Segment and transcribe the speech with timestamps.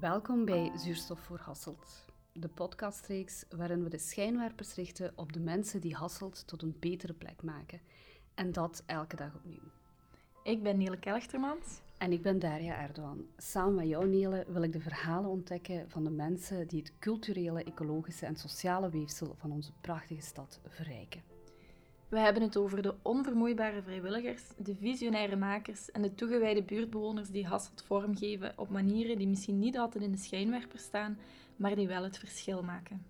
[0.00, 5.80] Welkom bij Zuurstof voor Hasselt, de podcastreeks waarin we de schijnwerpers richten op de mensen
[5.80, 7.80] die Hasselt tot een betere plek maken.
[8.34, 9.70] En dat elke dag opnieuw.
[10.42, 11.80] Ik ben Niele Kelchtermans.
[11.98, 13.26] En ik ben Daria Erdogan.
[13.36, 17.64] Samen met jou, Nele, wil ik de verhalen ontdekken van de mensen die het culturele,
[17.64, 21.22] ecologische en sociale weefsel van onze prachtige stad verrijken.
[22.08, 27.46] We hebben het over de onvermoeibare vrijwilligers, de visionaire makers en de toegewijde buurtbewoners die
[27.46, 31.18] Hasselt vormgeven op manieren die misschien niet altijd in de schijnwerper staan,
[31.56, 33.04] maar die wel het verschil maken.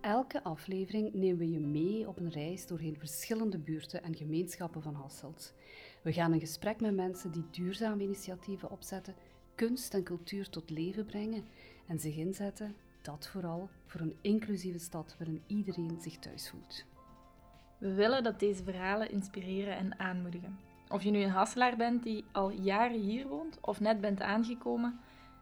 [0.00, 4.94] Elke aflevering nemen we je mee op een reis doorheen verschillende buurten en gemeenschappen van
[4.94, 5.54] Hasselt.
[6.02, 9.14] We gaan in gesprek met mensen die duurzame initiatieven opzetten,
[9.54, 11.44] kunst en cultuur tot leven brengen
[11.86, 16.84] en zich inzetten, dat vooral, voor een inclusieve stad waarin iedereen zich thuis voelt.
[17.78, 20.58] We willen dat deze verhalen inspireren en aanmoedigen.
[20.88, 25.00] Of je nu een Hasselaar bent die al jaren hier woont of net bent aangekomen,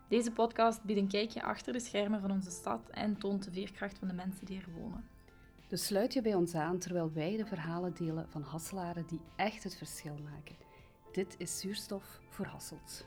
[0.09, 3.98] deze podcast biedt een kijkje achter de schermen van onze stad en toont de veerkracht
[3.98, 5.05] van de mensen die er wonen.
[5.69, 9.62] Dus sluit je bij ons aan terwijl wij de verhalen delen van Hasselaren die echt
[9.62, 10.56] het verschil maken.
[11.12, 13.06] Dit is Zuurstof voor Hasselt.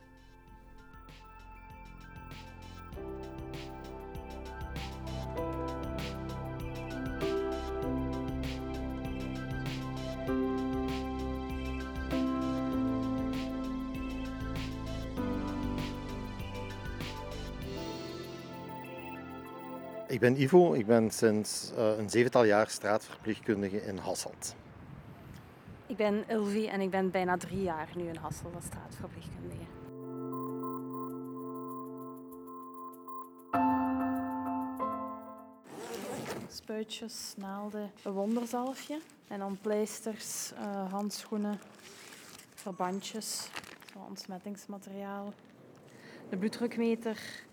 [20.09, 24.55] Ik ben Ivo, ik ben sinds uh, een zevental jaar straatverpleegkundige in Hasselt.
[25.88, 29.63] Ik ben Ilvi en ik ben bijna drie jaar nu in Hasselt als straatverpleegkundige.
[36.47, 41.59] Spuitjes, naalden, een wonderzalfje en dan pleisters, uh, handschoenen,
[42.53, 43.49] verbandjes,
[44.07, 45.33] ontsmettingsmateriaal,
[46.30, 47.47] de bloeddrukmeter,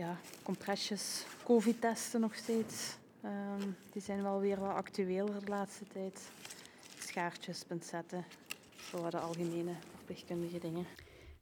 [0.00, 2.96] ja, compressjes, covid-testen nog steeds.
[3.24, 6.30] Um, die zijn wel weer wat actueler de laatste tijd.
[6.98, 8.24] Schaartjes, pincetten,
[8.90, 10.86] zo de algemene verpleegkundige dingen.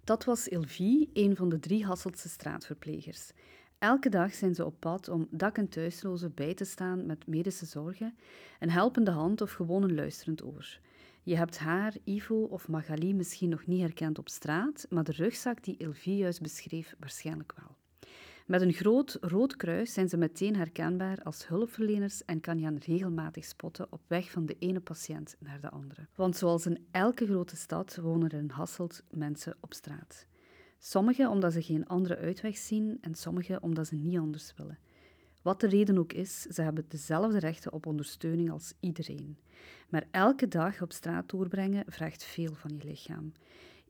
[0.05, 3.31] Dat was Ilvie, een van de drie Hasseltse straatverplegers.
[3.79, 7.67] Elke dag zijn ze op pad om dak- en thuislozen bij te staan met medische
[7.67, 8.17] zorgen,
[8.61, 10.79] een helpende hand of gewoon een luisterend oor.
[11.23, 15.65] Je hebt haar, Ivo of Magali misschien nog niet herkend op straat, maar de rugzak
[15.65, 17.78] die Ilvie juist beschreef waarschijnlijk wel.
[18.49, 22.79] Met een groot rood kruis zijn ze meteen herkenbaar als hulpverleners en kan je hen
[22.79, 26.07] regelmatig spotten op weg van de ene patiënt naar de andere.
[26.15, 30.27] Want zoals in elke grote stad wonen er in Hasselt mensen op straat.
[30.79, 34.79] Sommigen omdat ze geen andere uitweg zien en sommigen omdat ze niet anders willen.
[35.43, 39.39] Wat de reden ook is, ze hebben dezelfde rechten op ondersteuning als iedereen.
[39.89, 43.33] Maar elke dag op straat doorbrengen vraagt veel van je lichaam.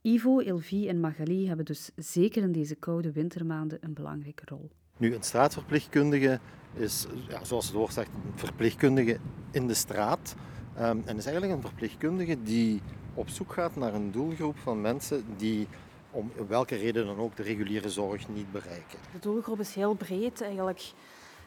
[0.02, 4.70] Ivo, Elvie en Magali hebben dus zeker in deze koude wintermaanden een belangrijke rol.
[4.96, 6.40] Nu, een straatverpleegkundige
[6.74, 9.18] is, ja, zoals het woord zegt, een verpleegkundige
[9.50, 10.34] in de straat.
[10.80, 12.82] Um, en is eigenlijk een verpleegkundige die
[13.14, 15.68] op zoek gaat naar een doelgroep van mensen die
[16.10, 18.98] om welke reden dan ook de reguliere zorg niet bereiken.
[19.12, 20.92] De doelgroep is heel breed, eigenlijk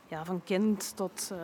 [0.08, 1.38] ja, van kind tot uh,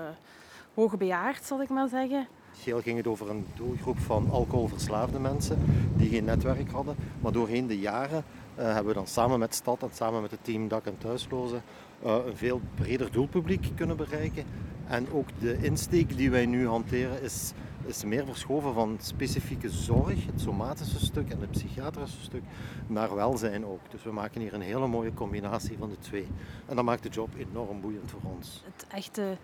[0.73, 2.27] hoogbejaard, zal ik maar zeggen.
[2.61, 5.59] Geel ging het over een doelgroep van alcoholverslaafde mensen
[5.95, 6.95] die geen netwerk hadden.
[7.21, 8.23] Maar doorheen de jaren
[8.59, 11.61] uh, hebben we dan samen met Stad en samen met het team Dak en Thuislozen
[12.05, 14.43] uh, een veel breder doelpubliek kunnen bereiken.
[14.87, 17.53] En ook de insteek die wij nu hanteren is,
[17.85, 22.43] is meer verschoven van specifieke zorg, het somatische stuk en het psychiatrische stuk,
[22.87, 23.79] naar welzijn ook.
[23.89, 26.27] Dus we maken hier een hele mooie combinatie van de twee.
[26.65, 28.63] En dat maakt de job enorm boeiend voor ons.
[28.65, 29.37] Het echte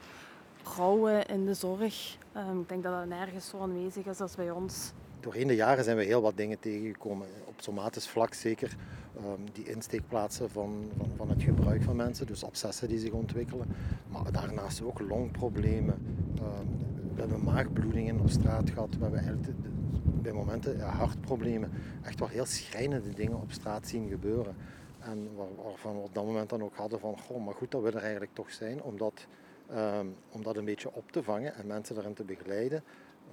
[0.64, 2.18] rouwen in de zorg.
[2.38, 4.92] Um, ik denk dat dat nergens zo aanwezig is als bij ons.
[5.20, 7.28] Doorheen de jaren zijn we heel wat dingen tegengekomen.
[7.46, 8.76] Op somatisch vlak zeker
[9.18, 13.68] um, die insteekplaatsen van, van, van, het gebruik van mensen, dus abscessen die zich ontwikkelen.
[14.08, 15.96] Maar daarnaast ook longproblemen.
[16.40, 18.98] Um, we hebben maagbloedingen op straat gehad.
[18.98, 19.56] We hebben
[20.04, 21.72] bij momenten ja, hartproblemen.
[22.02, 24.56] Echt wel heel schrijnende dingen op straat zien gebeuren.
[25.00, 25.30] En
[25.64, 28.02] waarvan we op dat moment dan ook hadden van, goh, maar goed dat we er
[28.02, 29.28] eigenlijk toch zijn, omdat
[29.76, 32.84] Um, om dat een beetje op te vangen en mensen daarin te begeleiden.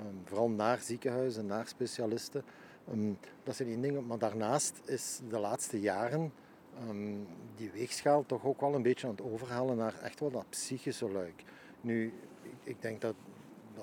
[0.01, 2.45] Um, vooral naar ziekenhuizen, naar specialisten.
[2.93, 4.07] Um, dat zijn één dingen.
[4.07, 6.33] Maar daarnaast is de laatste jaren
[7.57, 11.11] die weegschaal toch ook wel een beetje aan het overhalen naar echt wel dat psychische
[11.11, 11.43] luik.
[11.81, 13.15] Nu, ik, ik denk dat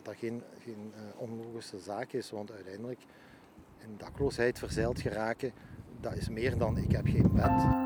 [0.03, 2.99] dat, geen, geen uh, onlogische zaak is, want uiteindelijk
[3.77, 5.51] in dakloosheid verzeild geraken,
[6.01, 7.76] dat is meer dan ik heb geen bed.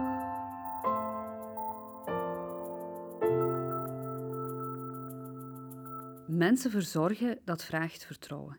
[6.34, 8.58] Mensen verzorgen, dat vraagt vertrouwen.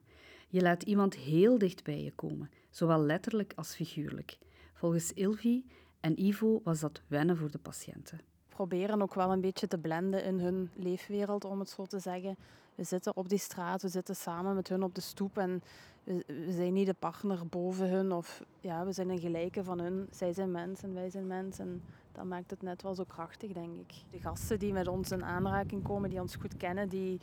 [0.49, 4.39] Je laat iemand heel dicht bij je komen, zowel letterlijk als figuurlijk.
[4.75, 5.65] Volgens Ilvi
[6.01, 8.21] En Ivo was dat wennen voor de patiënten.
[8.49, 12.37] Proberen ook wel een beetje te blenden in hun leefwereld, om het zo te zeggen.
[12.75, 15.63] We zitten op die straat, we zitten samen met hun op de stoep en
[16.05, 20.09] we, zijn niet de partner boven hun of ja, we zijn een gelijke van hun.
[20.11, 21.83] Zij zijn mens en wij zijn mens en
[22.13, 23.93] dat maakt het net wel zo krachtig, denk ik.
[24.11, 27.21] De gasten die met ons in aanraking komen, die ons goed kennen, die,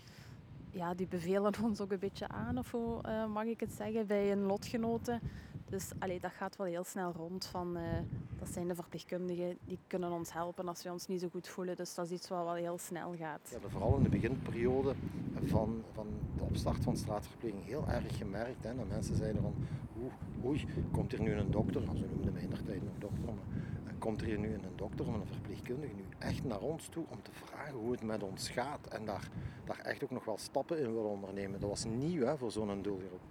[0.71, 4.07] ja, die bevelen ons ook een beetje aan, of hoe uh, mag ik het zeggen,
[4.07, 5.19] bij een lotgenoten.
[5.69, 7.45] Dus allee, dat gaat wel heel snel rond.
[7.45, 7.83] Van, uh,
[8.39, 11.75] dat zijn de verpleegkundigen, die kunnen ons helpen als we ons niet zo goed voelen.
[11.75, 13.57] Dus dat is iets wat wel heel snel gaat.
[13.61, 14.93] Ja, vooral in de beginperiode
[15.45, 16.07] van, van
[16.37, 18.63] de opstart van straatverpleging heel erg gemerkt.
[18.63, 19.53] Hè, dat mensen zeiden van,
[20.45, 21.81] oei, komt hier nu een dokter?
[21.81, 23.33] Nou, ze noemden mij in de tijd nog dokter.
[23.99, 27.21] Komt er hier nu een dokter of een verpleegkundige nu echt naar ons toe om
[27.21, 28.87] te vragen hoe het met ons gaat?
[28.87, 29.29] En daar,
[29.65, 31.59] daar echt ook nog wel stappen in wil ondernemen.
[31.59, 33.21] Dat was nieuw hè, voor zo'n doelgroep.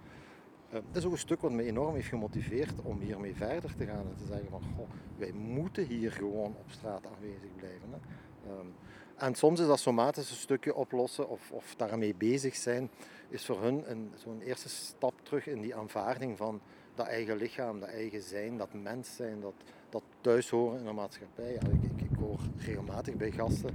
[0.67, 3.85] Uh, dat is ook een stuk wat me enorm heeft gemotiveerd om hiermee verder te
[3.85, 7.89] gaan en te zeggen van goh, wij moeten hier gewoon op straat aanwezig blijven.
[7.89, 7.97] Hè.
[8.51, 8.73] Um,
[9.15, 12.89] en soms is dat somatische stukje oplossen of, of daarmee bezig zijn,
[13.29, 16.61] is voor hun zo'n eerste stap terug in die aanvaarding van
[16.95, 19.53] dat eigen lichaam, dat eigen zijn, dat mens zijn, dat,
[19.89, 21.51] dat thuis horen in een maatschappij.
[21.51, 23.69] Ja, ik, ik, ik, hoor regelmatig bij gasten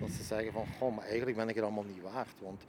[0.00, 2.40] dat ze zeggen van, goh, maar eigenlijk ben ik het allemaal niet waard.
[2.42, 2.64] Want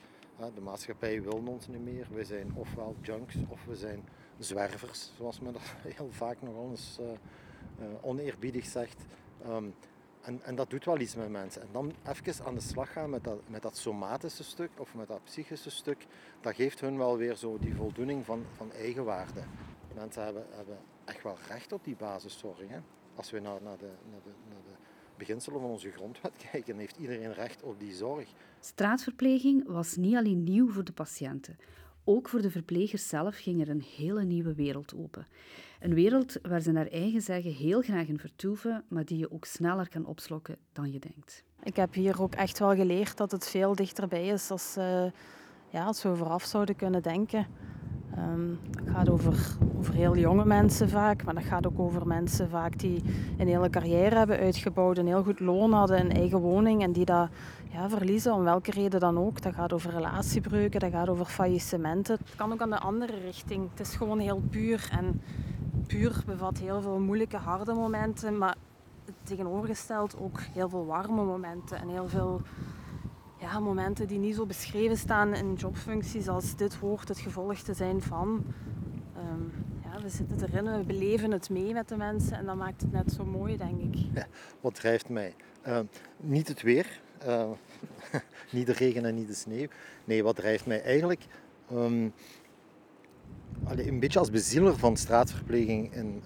[0.56, 2.08] de maatschappij wil ons niet meer.
[2.12, 4.04] We zijn ofwel junks of we zijn
[4.38, 5.62] zwervers, zoals men dat
[5.96, 9.06] heel vaak nog eens uh, uh, oneerbiedig zegt.
[9.48, 9.74] Um,
[10.22, 11.62] en, en, dat doet wel iets met mensen.
[11.62, 15.08] En dan even aan de slag gaan met dat, met dat somatische stuk of met
[15.08, 16.06] dat psychische stuk,
[16.42, 19.42] dat geeft hun wel weer zo die voldoening van, van eigenwaarde.
[19.96, 22.60] Mensen hebben, hebben echt wel recht op die basiszorg.
[22.68, 22.80] Hè?
[23.22, 24.74] Als we naar, naar, de, naar, de, naar de
[25.18, 28.30] beginselen van onze grondwet kijken, heeft iedereen recht op die zorg.
[28.60, 31.58] Straatverpleging was niet alleen nieuw voor de patiënten.
[32.04, 35.28] Ook voor de verplegers zelf ging er een hele nieuwe wereld open.
[35.80, 39.46] Een wereld waar ze naar eigen zeggen heel graag in vertoeven, maar die je ook
[39.46, 41.44] sneller kan opslokken dan je denkt.
[41.64, 45.06] Ik heb hier ook echt wel geleerd dat het veel dichterbij is als, uh,
[45.70, 47.48] ja, als we vooraf zouden kunnen denken.
[48.18, 52.50] Um, dat gaat over, over heel jonge mensen vaak, maar dat gaat ook over mensen
[52.50, 53.04] vaak die
[53.38, 57.06] een hele carrière hebben uitgebouwd, een heel goed loon hadden, een eigen woning en die
[57.06, 57.30] dat
[57.70, 59.42] ja, verliezen, om welke reden dan ook.
[59.42, 62.18] Dat gaat over relatiebreuken, dat gaat over faillissementen.
[62.26, 63.70] Het kan ook aan de andere richting.
[63.70, 65.22] Het is gewoon heel puur en
[65.88, 68.56] puur bevat heel veel moeilijke, harde momenten, maar
[69.24, 72.42] tegenovergesteld ook heel veel warme momenten en heel veel
[73.42, 77.74] ja, momenten die niet zo beschreven staan in jobfuncties als dit hoort het gevolg te
[77.74, 78.46] zijn van.
[79.18, 79.52] Um,
[79.84, 82.92] ja, we zitten erin, we beleven het mee met de mensen en dat maakt het
[82.92, 83.96] net zo mooi, denk ik.
[84.14, 84.28] Ja,
[84.62, 85.34] wat drijft mij?
[85.68, 85.80] Uh,
[86.18, 87.50] niet het weer, uh,
[88.52, 89.68] niet de regen en niet de sneeuw.
[90.06, 91.26] Nee, wat drijft mij eigenlijk?
[93.64, 96.22] Allee, een beetje als bezieler van straatverpleging in,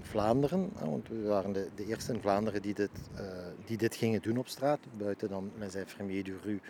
[0.00, 0.70] Vlaanderen.
[0.84, 3.20] Want we waren de, de, eerste in Vlaanderen die dit, uh,
[3.64, 4.78] die dit gingen doen op straat.
[4.98, 6.60] Buiten dan zijn Fermier du Rue.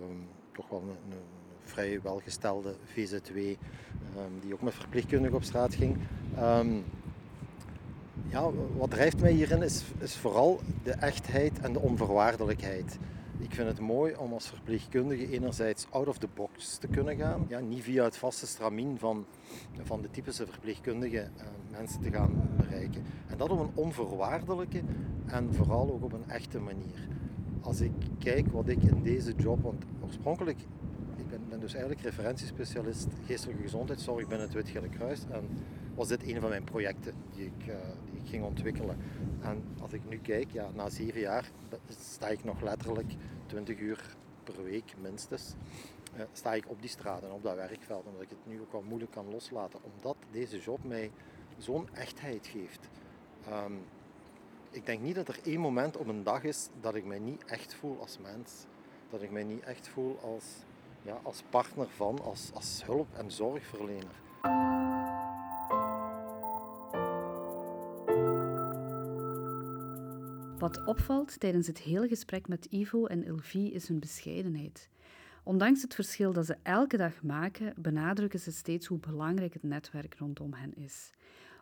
[0.00, 1.16] Um, toch wel een,
[1.62, 3.36] vrij welgestelde VZW.
[3.36, 3.56] Um,
[4.40, 5.96] die ook met verpleegkundigen op straat ging.
[6.38, 6.84] Um,
[8.28, 12.98] ja, wat drijft mij hierin is, is vooral de echtheid en de onvoorwaardelijkheid.
[13.40, 17.46] Ik vind het mooi om als verpleegkundige enerzijds out of the box te kunnen gaan.
[17.48, 19.26] Ja, niet via het vaste stramien van,
[19.82, 23.04] van de typische verpleegkundige uh, mensen te gaan bereiken.
[23.26, 24.82] En dat op een onvoorwaardelijke
[25.26, 27.08] en vooral ook op een echte manier.
[27.60, 30.58] Als ik kijk wat ik in deze job, want oorspronkelijk
[31.16, 35.20] ik ben, ben dus eigenlijk referentiespecialist geestelijke gezondheidszorg binnen het Wit Gele Kruis.
[35.30, 35.48] En
[35.94, 37.74] was dit een van mijn projecten die ik, uh,
[38.10, 38.96] die ik ging ontwikkelen.
[39.42, 41.50] En als ik nu kijk, ja, na zeven jaar
[41.88, 43.14] sta ik nog letterlijk
[43.46, 45.54] 20 uur per week minstens.
[46.16, 48.72] Uh, sta ik op die straat en op dat werkveld, omdat ik het nu ook
[48.72, 51.10] wel moeilijk kan loslaten, omdat deze job mij
[51.58, 52.88] zo'n echtheid geeft.
[53.48, 53.80] Um,
[54.70, 57.44] ik denk niet dat er één moment op een dag is dat ik mij niet
[57.44, 58.66] echt voel als mens.
[59.10, 60.44] Dat ik mij niet echt voel als,
[61.02, 64.14] ja, als partner van, als, als hulp- en zorgverlener.
[70.68, 74.88] Wat opvalt tijdens het hele gesprek met Ivo en Ilvie is hun bescheidenheid.
[75.42, 80.14] Ondanks het verschil dat ze elke dag maken, benadrukken ze steeds hoe belangrijk het netwerk
[80.18, 81.10] rondom hen is.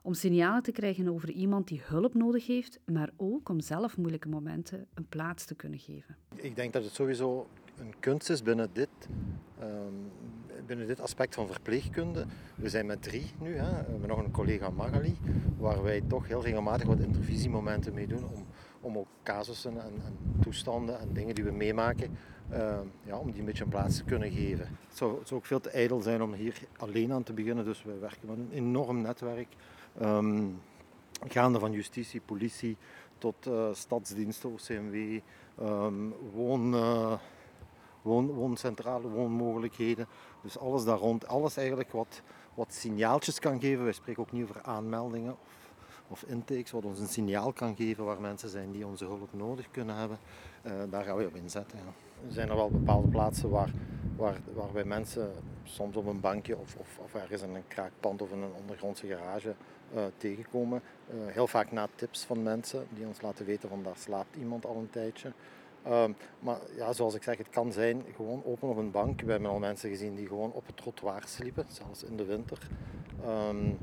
[0.02, 4.28] Om signalen te krijgen over iemand die hulp nodig heeft, maar ook om zelf moeilijke
[4.28, 6.16] momenten een plaats te kunnen geven.
[6.34, 7.48] Ik denk dat het sowieso
[7.78, 8.88] een kunst is binnen dit,
[9.62, 10.10] um,
[10.66, 12.26] binnen dit aspect van verpleegkunde.
[12.54, 13.54] We zijn met drie nu.
[13.54, 13.70] Hè.
[13.70, 15.18] We hebben nog een collega Magali,
[15.58, 18.45] waar wij toch heel regelmatig wat intervisiemomenten mee doen om
[18.87, 22.19] om ook casussen en, en, toestanden en dingen die we meemaken,
[22.52, 24.69] uh, ja, om die een beetje een plaats te kunnen geven.
[24.88, 27.99] Het zou, ook veel te ijdel zijn om hier alleen aan te beginnen, dus we
[27.99, 29.49] werken met een enorm netwerk.
[30.02, 30.61] Um,
[31.28, 32.76] gaande van justitie, politie
[33.19, 35.21] tot uh, stadsdiensten, OCMW,
[35.62, 37.12] um, woon, uh,
[38.02, 40.07] woon, wooncentrale, woonmogelijkheden.
[40.43, 42.23] Dus alles daar rond, alles eigenlijk wat,
[42.55, 43.85] wat signaaltjes kan geven.
[43.85, 45.37] Wij spreken ook niet over aanmeldingen
[46.08, 49.70] of intakes, wat ons een signaal kan geven waar mensen zijn die onze hulp nodig
[49.70, 50.18] kunnen hebben.
[50.66, 51.78] Uh, daar gaan we op inzetten.
[52.26, 53.70] Er zijn er wel bepaalde plaatsen waar,
[54.16, 55.30] waar, waar wij mensen
[55.62, 59.06] soms op een bankje of, of, of ergens in een kraakpand of in een ondergrondse
[59.06, 59.54] garage
[59.94, 60.82] uh, tegenkomen.
[61.08, 64.66] Uh, heel vaak na tips van mensen die ons laten weten van daar slaapt iemand
[64.66, 65.32] al een tijdje.
[65.86, 66.04] Uh,
[66.38, 69.20] maar ja, zoals ik zeg, het kan zijn gewoon open op een bank.
[69.20, 72.58] We hebben al mensen gezien die gewoon op het trottoir sliepen, zelfs in de winter.
[73.26, 73.78] Um,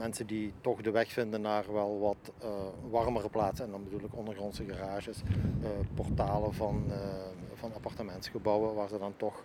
[0.00, 2.48] mensen die toch de weg vinden naar wel wat uh,
[2.90, 3.64] warmere plaatsen.
[3.64, 5.22] En dan bedoel ik ondergrondse garages,
[5.94, 6.84] portalen van,
[7.54, 9.42] van appartementsgebouwen waar ze dan toch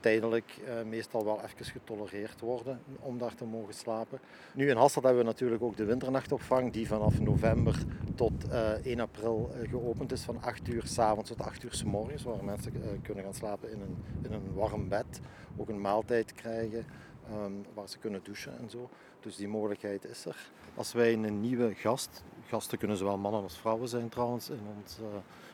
[0.00, 4.18] tijdelijk meestal wel even getolereerd worden om daar te mogen slapen.
[4.54, 7.84] Nu in Hasselt hebben we natuurlijk ook de winternachtopvang die vanaf november
[8.14, 11.84] tot uh, 1 april geopend is van 8 uur s avonds tot 8 uur s
[11.84, 12.72] morgens waar mensen
[13.02, 15.20] kunnen gaan slapen in een, in een warm bed,
[15.56, 16.86] ook een maaltijd krijgen
[17.32, 18.88] um, waar ze kunnen douchen en zo.
[19.20, 20.50] Dus die mogelijkheid is er.
[20.74, 24.98] Als wij een nieuwe gast, gasten kunnen zowel mannen als vrouwen zijn trouwens in ons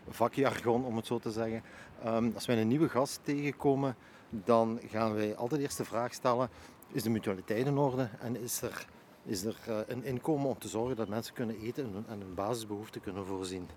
[0.09, 1.63] vakjargon om het zo te zeggen.
[2.07, 3.97] Um, als wij een nieuwe gast tegenkomen
[4.45, 6.49] dan gaan wij altijd eerst de vraag stellen,
[6.93, 8.87] is de mutualiteit in orde en is er,
[9.25, 13.01] is er uh, een inkomen om te zorgen dat mensen kunnen eten en hun basisbehoeften
[13.01, 13.69] kunnen voorzien.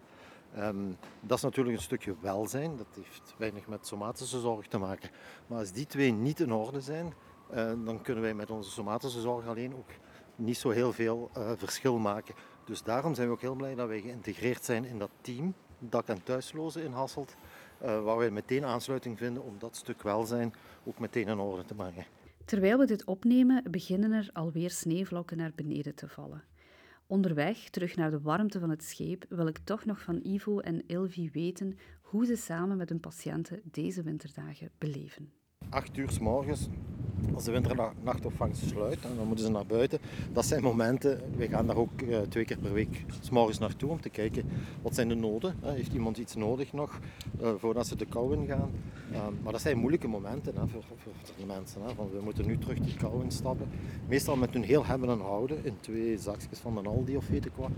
[0.58, 5.10] Um, dat is natuurlijk een stukje welzijn, dat heeft weinig met somatische zorg te maken.
[5.48, 7.14] Maar als die twee niet in orde zijn, uh,
[7.86, 9.90] dan kunnen wij met onze somatische zorg alleen ook
[10.36, 12.36] niet zo heel veel uh, verschil maken.
[12.66, 16.08] Dus daarom zijn we ook heel blij dat wij geïntegreerd zijn in dat team dak-
[16.08, 17.36] en thuislozen in Hasselt.
[17.84, 21.74] Uh, waar we meteen aansluiting vinden om dat stuk welzijn ook meteen in orde te
[21.74, 22.06] brengen.
[22.46, 26.44] Terwijl we dit opnemen, beginnen er alweer sneeuwvlokken naar beneden te vallen.
[27.08, 30.84] Onderweg, terug naar de warmte van het scheep, wil ik toch nog van Ivo en
[30.88, 35.32] Ilvi weten hoe ze samen met hun patiënten deze winterdagen beleven.
[35.70, 36.68] Acht uur s morgens
[37.34, 40.00] als de winternachtopvang sluit en dan moeten ze naar buiten.
[40.34, 43.90] Dat zijn momenten, we gaan daar ook uh, twee keer per week s morgens naartoe
[43.90, 44.50] om te kijken
[44.82, 45.56] wat zijn de noden.
[45.62, 47.00] Heeft iemand iets nodig nog
[47.42, 48.72] uh, voordat ze de kou in gaan.
[49.44, 50.84] maar dat zijn moeilijke momenten voor,
[51.38, 51.82] de mensen.
[52.12, 53.70] We moeten nu terug die kou instappen.
[54.08, 57.46] Meestal met hun heel hebben en houden in twee zakjes van de Aldi of weet
[57.46, 57.70] ik wat.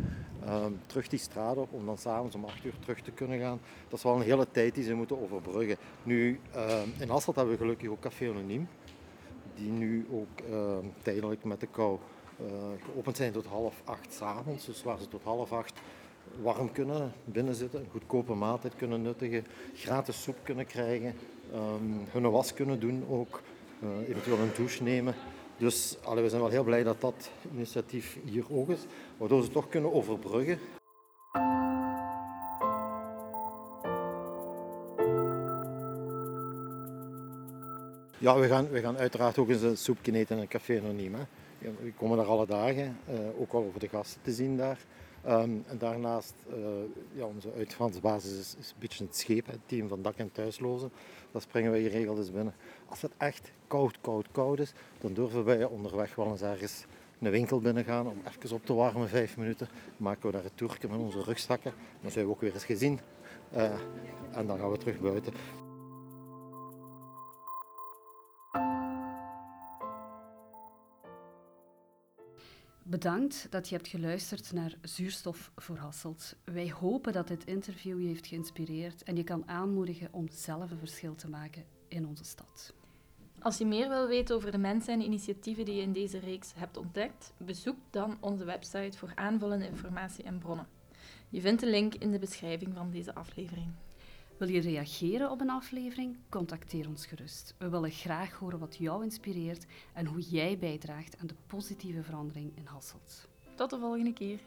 [0.86, 3.60] terug die straat om dan s'avonds om 8 uur terug te kunnen gaan.
[3.88, 5.77] Dat is wel een hele tijd die ze moeten overbruggen.
[6.03, 6.39] Nu,
[6.98, 8.67] in Hasselt hebben we gelukkig ook Café Anoniem
[9.60, 11.98] die nu ook uh, tijdelijk met de kou
[12.42, 12.48] uh,
[12.86, 14.66] geopend zijn tot half acht s'avonds.
[14.66, 15.80] Dus waar ze tot half acht
[16.42, 21.13] warm kunnen binnenzitten, een goedkope maaltijd kunnen nuttigen, gratis soep kunnen krijgen,
[21.54, 23.42] um, hun was kunnen doen ook,
[23.84, 25.16] uh, eventueel een douche nemen.
[25.58, 28.86] Dus we zijn wel heel blij dat dat initiatief hier ook is,
[29.18, 30.60] waardoor ze toch kunnen overbruggen
[38.38, 41.14] We gaan, we gaan uiteraard ook eens een soepje eten in een café anoniem.
[41.16, 41.22] Hè.
[41.60, 44.80] We komen daar alle dagen, uh, ook wel over de gasten te zien daar.
[45.28, 46.56] Um, en daarnaast, uh,
[47.14, 50.92] ja, onze uitvalsbasis is, is, een beetje het scheep, het team van dak- en thuislozen.
[51.32, 52.54] Daar springen wij geregeld eens binnen.
[52.86, 56.86] Als het echt koud, koud, koud is, dan durven wij onderweg wel eens ergens
[57.20, 59.68] een winkel binnen gaan om even op te warmen, vijf minuten.
[59.98, 61.74] Maken we daar een toertje met onze rugzakken.
[62.02, 63.00] Dan zijn we ook weer eens gezien.
[63.56, 63.64] Uh,
[64.32, 65.34] en dan gaan we terug buiten.
[72.89, 76.36] Bedankt dat je hebt geluisterd naar Zuurstof voor Hasselt.
[76.43, 80.77] Wij hopen dat dit interview je heeft geïnspireerd en je kan aanmoedigen om zelf een
[80.77, 82.74] verschil te maken in onze stad.
[83.39, 86.53] Als je meer wil weten over de mensen en initiatieven die je in deze reeks
[86.55, 90.67] hebt ontdekt, bezoek dan onze website voor aanvullende informatie en bronnen.
[91.29, 93.72] Je vindt de link in de beschrijving van deze aflevering.
[94.39, 96.17] Wil je reageren op een aflevering?
[96.29, 97.55] Contacteer ons gerust.
[97.58, 102.58] We willen graag horen wat jou inspireert en hoe jij bijdraagt aan de positieve verandering
[102.58, 103.27] in Hasselt.
[103.55, 104.39] Tot de volgende keer.